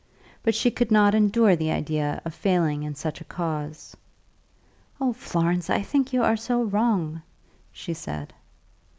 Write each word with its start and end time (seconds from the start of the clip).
But 0.41 0.55
she 0.55 0.71
could 0.71 0.89
not 0.89 1.13
endure 1.13 1.55
the 1.55 1.69
idea 1.69 2.23
of 2.25 2.33
failing 2.33 2.81
in 2.81 2.95
such 2.95 3.21
a 3.21 3.23
cause. 3.23 3.95
"Oh, 4.99 5.13
Florence, 5.13 5.69
I 5.69 5.83
think 5.83 6.11
you 6.11 6.23
are 6.23 6.35
so 6.37 6.63
wrong," 6.63 7.21
she 7.71 7.93
said. 7.93 8.33